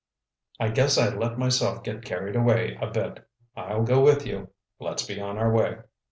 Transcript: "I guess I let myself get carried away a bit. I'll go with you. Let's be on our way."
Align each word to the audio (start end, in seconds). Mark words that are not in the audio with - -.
"I 0.59 0.69
guess 0.69 0.97
I 0.97 1.13
let 1.13 1.37
myself 1.37 1.83
get 1.83 2.03
carried 2.03 2.35
away 2.35 2.75
a 2.81 2.89
bit. 2.89 3.23
I'll 3.55 3.83
go 3.83 4.03
with 4.03 4.25
you. 4.25 4.49
Let's 4.79 5.05
be 5.05 5.21
on 5.21 5.37
our 5.37 5.53
way." 5.53 5.77